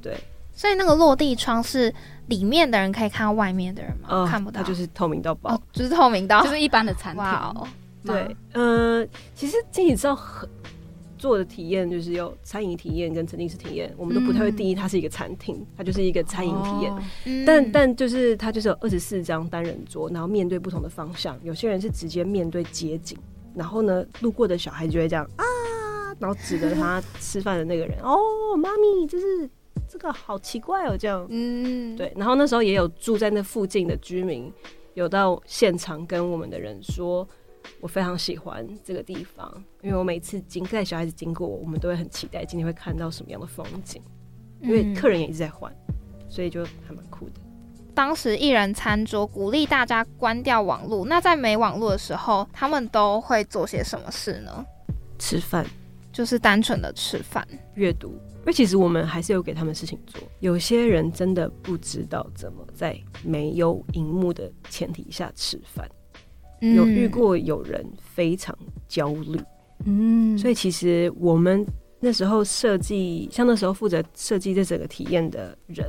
[0.02, 0.18] 对。
[0.54, 1.94] 所以那个落地窗是
[2.28, 4.28] 里面的人可以看到外面的人吗？
[4.30, 7.68] 看不到，它就是透明到爆，就是透明到，就是一般的餐厅。
[8.06, 10.48] 对，呃，其实这你知道很。
[11.24, 17.46] 做的体验就是有餐饮体验跟沉浸式体验，我们都不太会定义它是一个餐厅，它就是一个餐饮体验。
[17.46, 21.40] 但但就是它就是有二十四张单人桌，然后面对不同的方向。
[21.42, 23.18] 有些人是直接面对街景，
[23.56, 25.46] 然后呢，路过的小孩就会这样啊，
[26.20, 28.18] 然后指着他吃饭的那个人，哦，
[28.58, 29.50] 妈咪，就是
[29.88, 31.26] 这个好奇怪哦，这样。
[31.30, 32.12] 嗯，对。
[32.18, 34.52] 然后那时候也有住在那附近的居民，
[34.94, 37.26] 有到现场跟我们的人说。
[37.84, 44.02] 我非常喜欢这个地方，因为我每次经带小孩子经过，我们都会很期待今天会看到什么样的风景。
[44.62, 45.70] 因为客人也一直在换，
[46.30, 47.34] 所以就还蛮酷的。
[47.94, 54.66] 当时一人餐桌鼓励大家关掉网络，那在没网络的时候，他们都会做些什么事呢？
[55.20, 55.66] 吃饭，
[56.14, 58.12] 就是单纯的吃饭、阅读。
[58.12, 60.24] 因为其实我们还是有给他们事情做。
[60.40, 65.86] 有些人真的不知道怎么在没有荧幕的前提下吃饭。
[66.72, 69.38] 有遇过有人非常焦虑，
[69.84, 71.66] 嗯，所以其实我们
[72.00, 75.86] 那时候设计，像那时候负责设计这整个体验的人，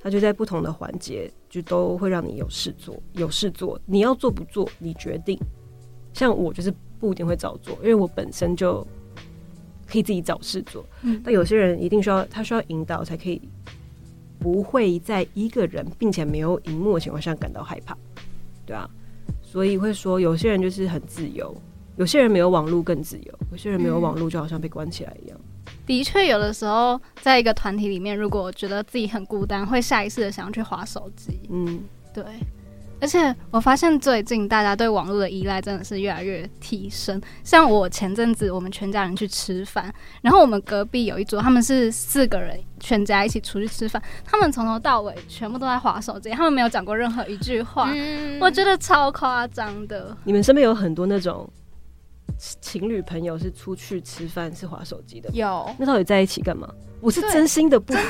[0.00, 5.38] 他就在不同的环节就都会让你有事做，有事做，你要做不做你决定。
[6.14, 8.86] 像我就是不一定会照做，因为我本身就
[9.86, 10.82] 可以自己找事做。
[11.02, 13.42] 嗯，但有些人一定需要他需要引导才可以，
[14.38, 17.94] 不会在一个人并且没有荧幕的情况下感到害怕，
[18.64, 18.88] 对啊。
[19.54, 21.56] 所以会说，有些人就是很自由，
[21.96, 25.40] 有些人没有网络更自由，有些人没有网络就好像被关起来一样。
[25.86, 31.38] 的确，有的时候在一个团体里面，如果觉得自己很孤单，会下意识的想要去划手机。
[31.50, 32.24] 嗯，对。
[33.04, 37.20] 而且我发现最近大家对网络的依赖真的是越来越提升。
[37.42, 47.92] 像我前阵子我们全家人去吃饭，然后我们隔壁有一桌，他们是四个人全家一起出去吃饭，他们从头到尾全部都在划手机，他们没有讲过任何一句话，
[48.40, 50.16] 我觉得超夸张的。
[50.24, 51.46] 你们身边有很多那种
[52.38, 55.30] 情侣朋友是出去吃饭是划手机的？
[55.32, 56.68] 有，那到底在一起干嘛？
[57.00, 58.02] 我是真心的不懂。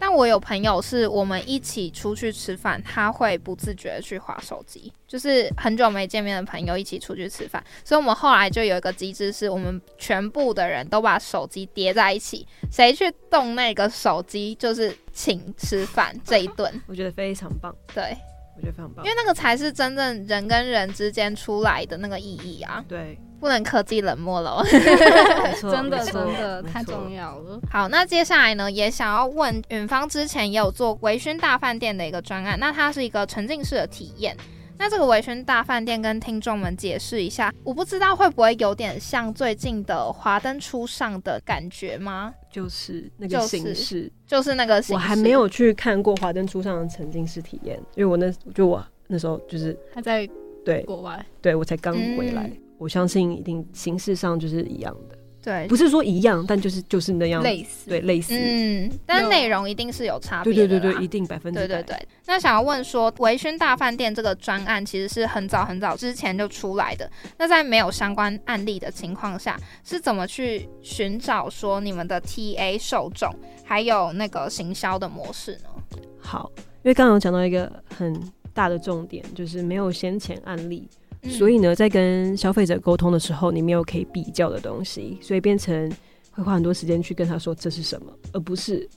[0.00, 16.82] 但我有朋友是我们一起出去吃饭，他会不自觉的去划手机，就是很久没见面的朋友一起出去吃饭，所以我们后来就有一个机制，是我们全部的人都把手机叠在一起，谁去动那个手机就是请吃饭这一顿。
[16.88, 18.16] 我觉得非常棒，对，
[18.56, 19.10] 我觉得非常棒因。
[19.10, 24.62] 为那个才是真正人跟人之间出来的那个意义啊，对，不能科技冷漠了。
[25.60, 27.60] 真的真的太重要了。
[27.70, 34.36] 好，那接下来呢，也想要问远方之前也有做微醺大饭店的一个专案，那它是一个沉浸式的体验。
[34.78, 42.34] 那这个微醺大饭店跟听众们解释一下，我不知道会不会有点像最近的华灯初上的感觉吗？
[42.50, 44.12] 就是那个形式。
[44.26, 50.28] 就是那个形式我还没有去看过华灯初上的沉浸式体验，因为我那就我那时候就是他在
[50.62, 60.56] 对国外，对我才刚回来，嗯我相信一定形式上就是一样的，对不是说一样，但就是就是那样，类似对类似，嗯，但内容一定是有差别的。
[60.56, 67.08] 对对对对，一定百分之百，对对对，那想要问说，微醺大饭店这个专案其实是很早很早之前就出来的。
[67.38, 73.32] 那在没有相关案例的情况下，是怎么去寻找说你们的 TA 受众，
[73.64, 76.00] 还有那个行销的模式呢？
[76.18, 76.50] 好，
[76.82, 78.20] 因为刚刚有讲到一个很
[78.52, 80.88] 大的重点，就是没有先前案例，
[81.26, 85.90] 嗯所以呢，在跟消费者沟通的时候，你没有可以比较的东西，所以变成
[86.30, 88.88] 会花很多时间去跟他说这是什么，而不是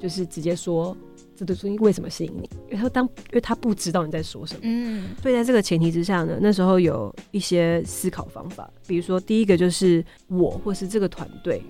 [0.00, 0.96] 就是直接说
[1.36, 4.60] 这东西为什么吸引你，因为他当因为他不知道你在说什么。
[4.64, 5.08] 嗯。
[5.22, 11.62] 所以在这个前提之下呢，那时候有一些思考方法，比如说第一个就是我或是这个团队，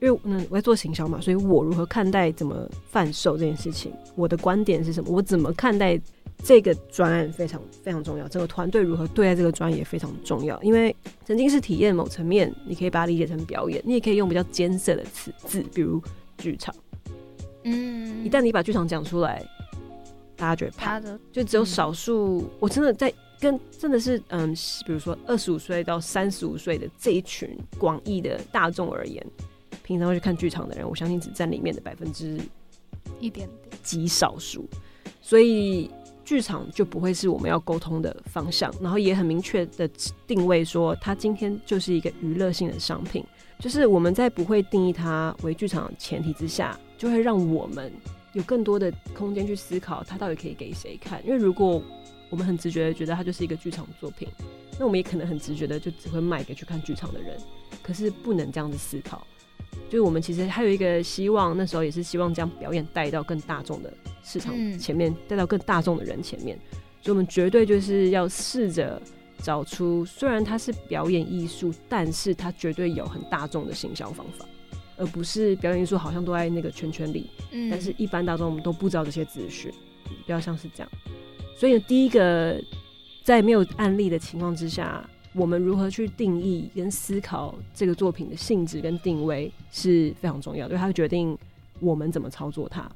[0.00, 5.98] 因为嗯我在做行销嘛，所以我如何看待怎么贩售这件事情，我的观点是什么，我怎么看待
[6.44, 16.02] 这个专案非常非常重要，整个团队如何对待这个专案也非常重要，因为曾经是体验某层面，你可以把它理解成表演，你也可以用比较艰涩的词字，比如
[16.36, 16.74] 剧场，
[17.62, 19.42] 嗯一旦你把剧场讲出来，
[20.36, 21.00] 大家觉得怕。
[21.00, 24.54] 的就只有少数，我真的在跟真的是嗯，
[24.86, 29.26] 比如说二十五岁到三十五岁的这一群广义的大众而言，
[29.82, 32.38] 平常会去看剧场的人，我相信只占里面的百分之
[33.18, 33.74] 一点点。
[33.82, 34.66] 极少数，
[35.20, 35.90] 所以
[36.24, 39.88] 剧场就不会是我们要沟通的方向，然后也很明确的
[40.26, 43.24] 定位说，它今天就是一个娱乐性的商品，
[43.58, 47.92] 就是我们在不会定义它为剧场的前提之下，就会让我们
[48.32, 51.82] 有更多的空间去思考它到底可以给谁看，因为如果
[52.30, 54.26] 我们很直觉的觉得它就是一个剧场作品，
[54.78, 57.38] 那我们也可能很直觉的就只会卖给去看剧场的人，
[57.82, 59.26] 可是不能这样子思考。
[59.94, 66.58] 就是我们其实还有一个希望，那时候也是希望将表演带到更大众的市场嗯前面，带到更大众的人前面，
[67.00, 69.00] 所以我们绝对就是要试着
[69.38, 74.44] 找出，虽然它是表演艺术，但是它绝对有很大众的行销方法，
[74.96, 79.70] 而不是表演艺术好像都在那个圈圈里，嗯但是一般大众我们都不知道这些资讯，
[80.08, 80.90] 比较像是这样。
[81.56, 82.60] 所以呢第一个，
[83.22, 91.36] 在没有案例的情况之下，我们如何去定义跟思考这个作品的性质跟定位是非常重要的，因为它会决定
[91.80, 92.90] 我们怎么操作它。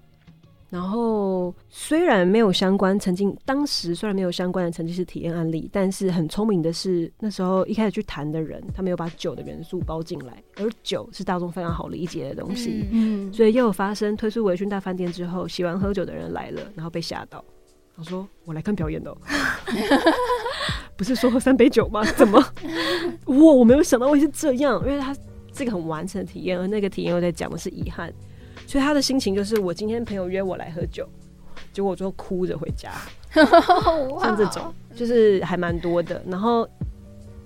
[0.70, 12.86] 然后虽然没有相关曾经当时虽然没有相关的沉浸式体验案例，但是很聪明的是那时候一开始去谈的人，他没有把酒的元素包进来，而酒是大众非常好理解的东西。
[12.92, 17.42] 嗯嗯，所以又有发生推出围裙大饭店之后，喜欢喝酒的人来了，然后被吓到。
[17.96, 19.16] 我说我来看表演的、哦，
[20.98, 22.04] 不是说喝三杯酒吗？
[22.18, 22.38] 怎么？
[23.26, 25.16] 哇，我没有想到会是这样，因为他
[25.52, 28.12] 这个很完整的体验，而那个体验又在讲的是遗憾，
[28.66, 31.08] 所以他的心情就是我今天朋友约我来喝酒，
[31.72, 32.90] 结果我最后哭着回家，
[34.20, 36.20] 像这种就是还蛮多的。
[36.26, 36.68] 然后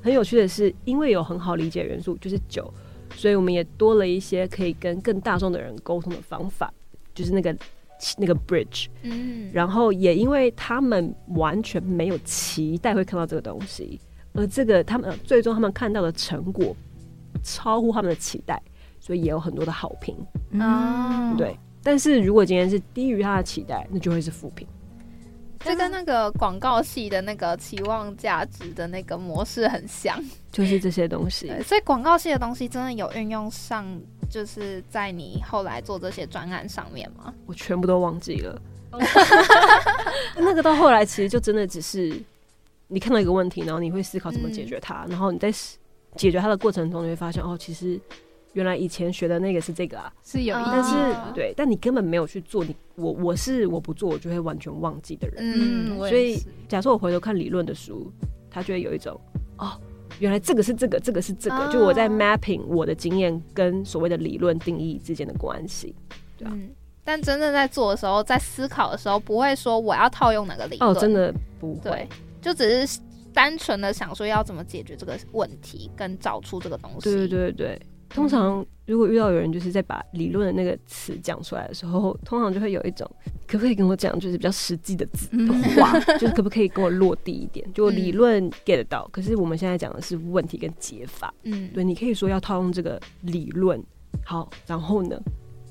[0.03, 2.73] 很有趣的是，因为有很好理解元素就是酒，
[3.15, 6.73] 所以我们也多了一些可以跟更大众的人沟通的方法，
[7.15, 7.55] 就是那个
[8.19, 8.87] 那个 bridge。
[9.03, 14.01] 嗯，然后也因为他们完全没有期待会看到这个东西，
[14.33, 16.77] 而这个他们呃最终他们看到的成果
[17.43, 18.61] 超乎他们的期待，
[19.01, 20.17] 所以也有很多的好评。
[20.51, 24.67] 嗯对，但是如果今天是低于他的期待，那就会是负评。
[25.65, 30.19] 这跟那个广告系的那个期望价值的那个模式很像。
[30.53, 31.47] 就是这些东西。
[31.49, 33.87] 对，所以广告系的东西真的有运用上，
[34.31, 37.33] 就是在你后来做这些专案上面吗？
[37.47, 38.61] 我全部都忘记了。
[40.37, 42.15] 那个到后来其实就真的只是
[42.89, 45.51] 你看到一个问题，然后你会思考怎么解决它，然后你在
[46.15, 47.99] 解决它的过程中，你会发现哦，其实
[48.55, 55.37] 原来以前学的那个是这个啊，是有意义啊但是的，对，但你根本没有去做，你我我是我不做，我就会完全忘记的人。
[55.41, 56.39] 嗯，所以
[56.69, 58.13] 假设我回头看理论的书，
[58.51, 59.19] 他就会有一种
[59.57, 59.81] 哦，
[60.19, 65.95] 原来这个是这个，这个是这个，就我在 mapping 我的经验跟所谓的理论定义之间的关系，
[66.37, 66.53] 对啊。
[67.05, 72.07] 但真正在做的时候，在思考的时候，不会说我要套用哪个理论，哦，真的不会，
[72.41, 73.01] 就只是
[73.33, 77.01] 单纯的想说要怎么解决这个问题，跟找出这个东西。
[77.01, 77.83] 对对对对。
[78.15, 83.11] 通常如果遇到有人就是在把理论的那个词讲出来的时候，通常就会有一种
[83.47, 87.67] 可不可以跟我讲就是比较实际的字的话，就是可不可以跟我落地一点？
[87.73, 91.33] 就理论 get 到，可是我们现在讲的是问题跟解法。
[91.45, 93.83] 嗯，对你可以说要套用这个理论，
[94.25, 95.19] 好，然后呢？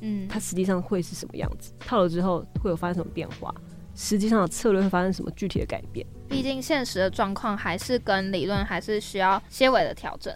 [0.02, 1.72] 嗯，它实际上会是什么样子？
[1.80, 3.54] 套了之后会有发生什么变化？
[3.94, 6.04] 实际上的策略会发生什么具体的改变？
[6.28, 10.34] 毕竟现实的状况还是跟理论还是需要些微的调整。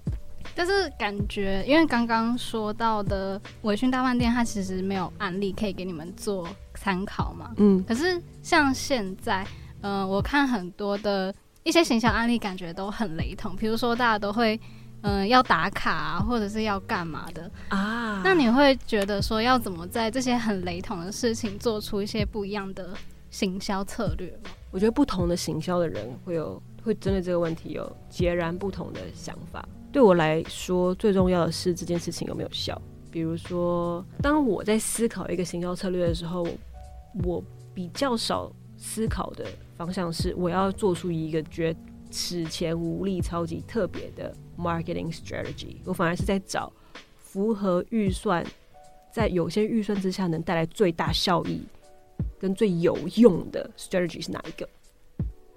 [0.55, 7.53] 但是感觉，因为刚刚说到的维讯大饭店，它其实没有案例可以给你们做参考嘛。
[7.57, 7.83] 嗯。
[7.83, 9.45] 可是像现在，
[9.81, 11.33] 嗯，我看很多的
[11.63, 13.55] 一些行销案例，感觉都很雷同。
[13.55, 14.59] 比如说，大家都会，
[15.01, 18.21] 嗯，要打卡啊或者是要干嘛的啊？
[18.23, 22.89] 那你会觉得说，要怎么在这些很雷同的事情做出一些不一样的
[23.29, 24.49] 行销策略吗？
[24.71, 29.67] 我觉得不同的行销的人会有会针对这个问题有截然不同的想法。
[29.95, 32.79] 对我来说，最重要的是这件事情有没有效。
[33.09, 36.45] 比如说，当我在思考一个行销策略的时候，
[37.23, 37.41] 我
[37.73, 39.45] 比较少思考的
[39.77, 41.73] 方向是我要做出一个觉
[42.11, 45.77] 史前无力、超级特别的 marketing strategy。
[45.85, 46.69] 我反而是在找
[47.17, 48.45] 符合预算，
[49.13, 51.61] 在有限预算之下能带来最大效益
[52.37, 54.67] 跟最有用的 strategy 是哪一个。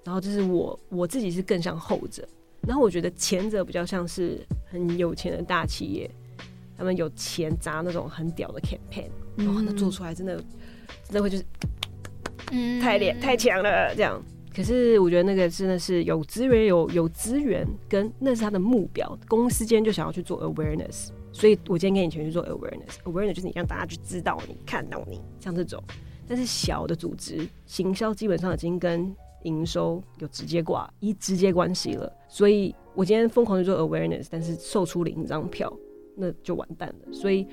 [0.05, 2.25] 然后，这是我我自己是更像后者。
[2.67, 6.09] 然后我觉得前者比较像是很有钱的大企业，
[6.77, 10.37] 他们有钱砸那种很屌的 campaign，然后那做出来真的
[11.05, 11.45] 真的会就是，
[12.51, 14.21] 嗯，太厉太强了这样。
[14.55, 25.81] 可是我觉得那个真的是有资源有有资源，跟那是他的目标，公司今天就想要去做 awareness，所以我今天给你钱去做 awareness，awareness 就是你让大家去知道你看到你像这种，
[26.27, 29.15] 但是小的组织行销基本上已经跟。
[29.43, 35.71] 营收有直接挂一直接关系了，所以我今天疯狂去做 awareness，但是售出零张票，
[36.15, 37.13] 那就完蛋了。
[37.13, 37.47] 所以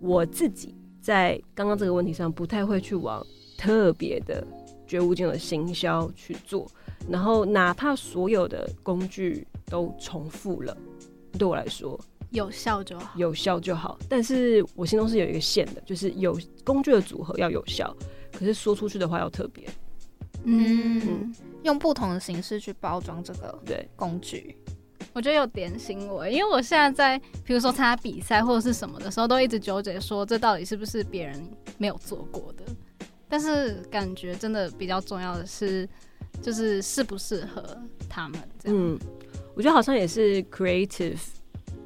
[0.00, 3.24] 我自己在刚刚这个问题上，不太会去往
[3.56, 4.46] 特别的
[4.86, 6.66] 绝无仅有的行销去做，
[7.08, 10.76] 然后哪怕所有的工具都重复了，
[11.38, 11.98] 对我来说
[12.30, 13.98] 有效就好，有效就好。
[14.08, 17.94] 但是我心中是有一个线的，就是有工具的组合要有效，
[18.32, 19.64] 可是说出去的话要特别。
[20.50, 24.56] 嗯，用不同的形式去包装这个对工具，
[25.12, 31.46] 我觉得有点醒我，因为我现在在，比如说参加比赛或者是什么的时候，都一直纠结说这到底是不是别人
[31.76, 32.64] 没有做过的。
[33.28, 35.86] 但是感觉真的比较重要的是，
[36.40, 37.62] 就是适不适合
[38.08, 38.40] 他们。
[38.64, 38.98] 嗯，
[39.54, 41.20] 我觉得好像也是 creative，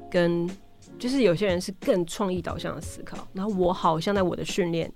[0.09, 0.49] 跟
[0.97, 4.89] 就是有些人是更创意导向的思考，然后我好像在我的训练。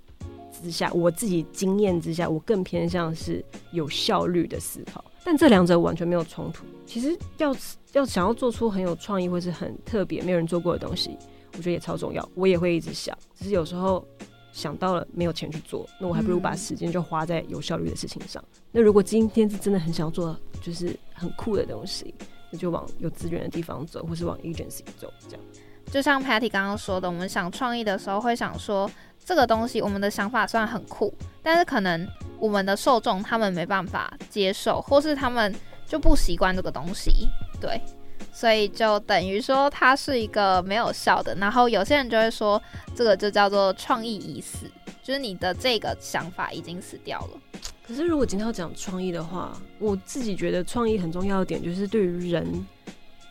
[0.62, 6.64] 之下，我自己经验之下，我更偏向是有效率的思考，但这两者完全没有冲突。
[6.86, 7.54] 其实要
[7.92, 11.16] 要想要做出很有创意或是很特别、没有人做过的东西，
[11.52, 12.28] 我觉得也超重要。
[12.34, 14.06] 我也会一直想，只是有时候
[14.52, 18.42] 想到了没有钱去做，那我还不如把时间就花在有效率的事情上。
[18.72, 22.14] 那如果今天是真的很想要做，就是很酷的东西，
[22.50, 25.40] 那就往有资源的地方走，或是往 agency 走，这样。
[25.90, 28.90] 就像 Patty 刚刚说的，我们想创意的时候会想说。
[29.28, 31.12] 这个东西，我们的想法虽然很酷，
[31.42, 32.08] 但是可能
[32.38, 35.54] 我们的受众他们没办法接受，或是他们
[35.86, 37.28] 就不习惯这个东西，
[37.60, 37.78] 对，
[38.32, 41.34] 所以就等于说它是一个没有效的。
[41.34, 42.58] 然后有些人就会说，
[42.94, 44.64] 这个就叫做创意已死，
[45.02, 47.60] 就是你的这个想法已经死掉了。
[47.86, 52.66] 可是如果今天要讲创意的话，我自己觉得创意很重要的点就是对于人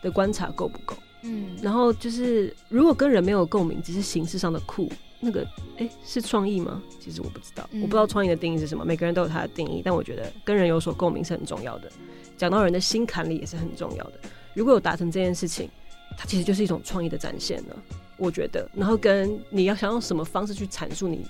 [0.00, 4.88] 的观察够不够，嗯，然后就是如果跟人没有共鸣，只是形式上的酷。
[5.20, 5.46] 那个
[5.78, 6.82] 哎，是创意吗？
[7.00, 8.84] 其实我不知道，我不知道创意的定义是什么。
[8.84, 11.90] 每个人都有他的定义，但我觉得跟人有所共鸣是很重要的。
[12.36, 14.20] 讲到人的心坎里也是很重要的。
[14.54, 15.68] 如果有达成这件事情，
[16.16, 17.76] 它其实就是一种创意的展现了。
[18.16, 21.26] 我觉得，然后跟你要想用什么方式去阐述你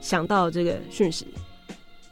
[0.00, 1.26] 想到这个讯息，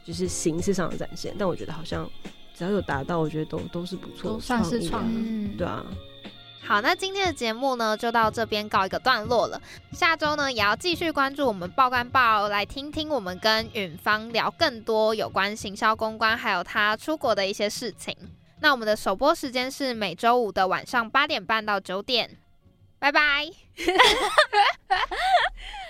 [0.05, 1.33] 就是形式上的展现。
[1.37, 2.09] 但我觉得好像
[2.53, 5.85] 只要有达到，我觉得都都是不错，算是创意，对啊。
[6.69, 9.59] 好，那今天的节目呢，就到这边告一个段落了。
[9.91, 18.15] 下周呢，也要继续关注我们报关报，来听听我们跟允芳聊更多有关行销公关，还有他出国的一些事情。
[18.59, 22.37] 那我们的首播时间是每周五的晚上八点半到九点，
[22.99, 23.49] 拜拜。